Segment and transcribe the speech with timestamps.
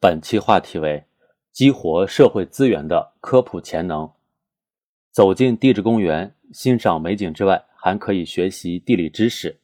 [0.00, 1.06] 本期话题为
[1.50, 4.08] 激活社会资源的科普潜能。
[5.10, 9.58] 走进地质公园，欣赏美景之外，还可以学习地理知识，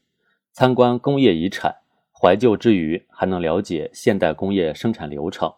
[0.53, 1.77] 参观工业遗产，
[2.13, 5.55] 怀旧之余还能了解现代工业生产流程。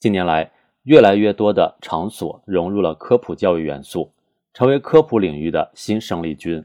[0.00, 0.50] 近年来，
[0.82, 4.12] 越来越多的场所融入了科普教育元素，
[4.52, 6.64] 成为科普领域的新生力军。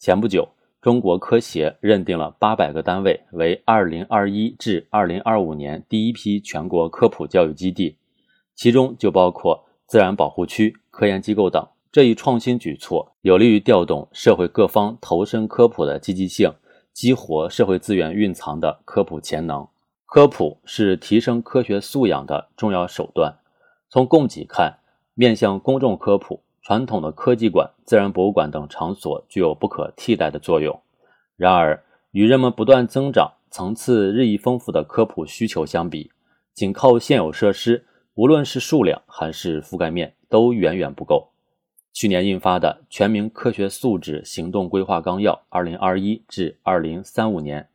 [0.00, 0.48] 前不久，
[0.82, 7.96] 中国科协认定了八百个单位为二零二一至二零二五年第一批全国科普教育基地，
[8.56, 11.64] 其中就包括自然保护区、科研机构等。
[11.92, 16.52] 这一创新举措有利于调动社会各方投身科普的积极性，
[16.92, 19.68] 激活社会资源蕴藏的科普潜能。
[20.04, 23.38] 科普是提升科学素养的重要手段。
[23.88, 24.78] 从供给看，
[25.14, 26.40] 面向公众科普。
[26.62, 30.80] 传统的科技馆、自然博物馆等场所具有不可替代的作用。
[31.36, 36.12] 然而，与人们不断增长、层次日益丰富的科普需求相比，
[36.54, 41.30] 仅靠现有设施，无论是数量还是覆盖面，都远远不够。
[41.92, 47.68] 去年印发的《全民科学素质行动规划纲要（二零二一至二零三五年）》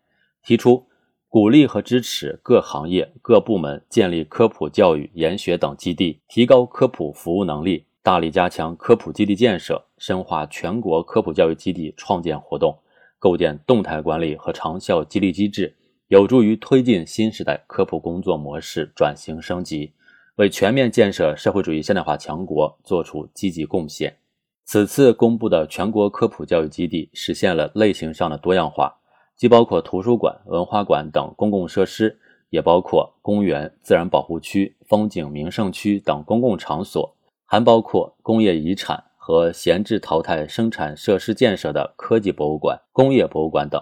[0.48, 0.88] 提出，
[1.28, 7.87] 鼓励和支持各行业各部门建立科普教育研学等基地，提高科普服务能力。
[8.08, 12.74] 大力加强科普基地建设，深化全国科普教育基地创建活动，
[13.20, 15.76] 构建动态管理和长效激励机制，
[16.08, 19.92] 有助于推进新时代科普工作模式转型升级，
[20.38, 24.16] 为全面建设社会主义现代化强国作出积极贡献。
[24.64, 28.96] 此次公布的全国科普教育基地实现了类型上的多样化，
[29.36, 32.18] 既包括图书馆、文化馆等公共设施，
[32.52, 37.17] 也包括公园、自然保护区、风景名胜区等公共场所。
[37.50, 43.82] 还包括工业遗产和闲置淘汰生产设施建设的科技博物馆、工业博物馆等。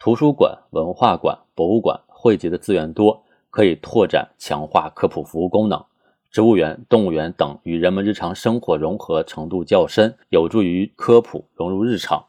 [0.00, 5.84] 图书馆、文化馆、博物馆汇集的资源多，可以拓展强化科普服务功能。
[6.32, 12.26] 植物园、动物园等与人们日常生活融合程度较深，有助于科普融入日常。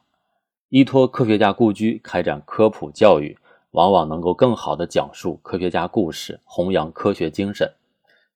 [0.70, 3.38] 依托科学家故居开展科普教育，
[3.72, 7.74] 往往能够更好地讲述科学家故事，弘扬科学精神。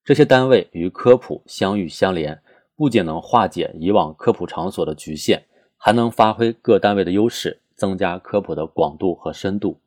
[0.05, 2.39] 这些单位与科普相遇相连，
[2.75, 5.43] 不仅能化解以往科普场所的局限，
[5.77, 9.79] 还能发挥各单位的优势，增加科普的广度和深度。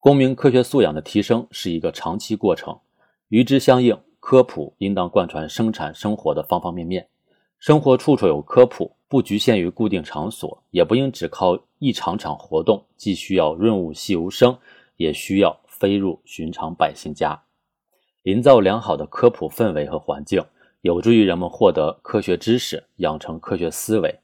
[0.00, 2.78] 公民科学素养的提升是一个长期过程，
[3.30, 7.08] 与之相应，科普应当贯穿生产生活的方方面面。
[7.58, 14.58] 生活处处有科普，不局限于固定场所，也不应只靠一场场活动，既需要润物细无声，
[14.98, 17.44] 也需要飞入寻常百姓家。
[18.28, 20.44] 营造良好的科普氛围和环境，
[20.82, 24.14] 有助于人们获得科学知识，养成科学思维。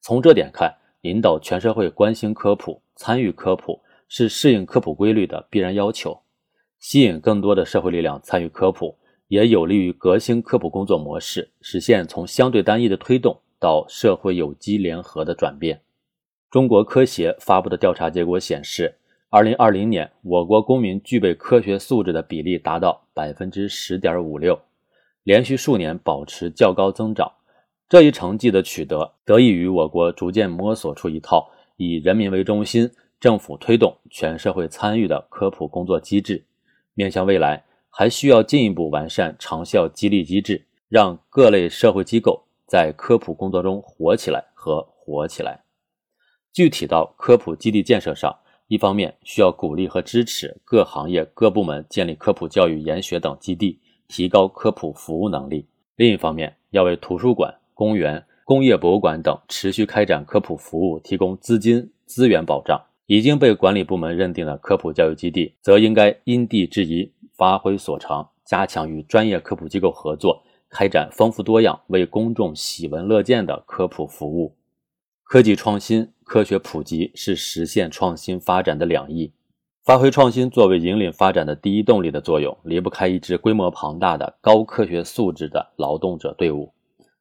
[0.00, 6.20] 从这点看，引导全社会关心科普、参与科普，是适应科普规律的必然要求。
[6.80, 8.98] 吸引更多的社会力量参与科普，
[9.28, 15.80] 也有利于革新科普工作模式，实现从相对单一的推动到社会有机联合的转变。
[16.50, 18.96] 中国科协发布的调查结果显示。
[19.34, 24.56] 二零二零年，我国公民具备科学素质的比例达到百分之十点五六，
[25.24, 27.32] 连续数年保持较高增长。
[27.88, 36.44] 这一成绩的取得，得益于我国逐渐摸索出一套以人民为中心、政府推动、全社会参与的科普工作机制。
[36.94, 45.64] 面向未来，还需要进一步完善长效激励机制，让各类社会机构在科普工作中活起来和活起来。
[46.52, 48.32] 具体到科普基地建设上。
[48.68, 55.66] 一方面需要鼓励和支持各行业各部门建立科普教育研学等基地，提高科普服务能力；
[55.96, 62.80] 另一方面，要为图书馆、公园、工业博物馆等持续开展科普服务提供资金资源保障。
[63.06, 74.56] 已经被管理部门认定的科普教育基地，则应该因地制宜，发挥所长，加强与专业科普机构合作，开展丰富多样、为公众喜闻乐见的科普服务。
[75.22, 79.32] 科技创新、科学普及是实现创新发展的两翼。
[79.84, 86.72] 发挥创新作为引领发展的第一动力的作用，离不开一支规模庞大的高科学素质的劳动者队伍。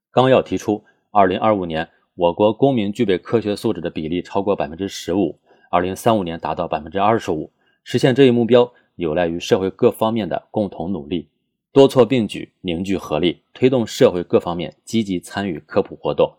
[0.09, 5.37] 纲要提出，二零二五年我国公民具备科学素质的比例超过百分之十五，
[5.69, 7.51] 二零三五年达到百分之二十五。
[7.83, 11.27] 实现这一目标，有赖于社会各方面的共同努力，
[11.73, 16.31] 多措并举，凝聚合力，推动社会各方面积极参与科普活动。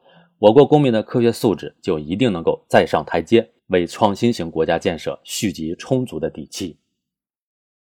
[0.44, 6.76] 我国公民的科学素质就一定能够再上台阶，为创新型国家建设蓄积充足的底气。